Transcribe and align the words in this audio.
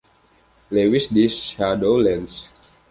Lewis 0.73 1.05
di 1.13 1.27
"Shadowlands". 1.29 2.35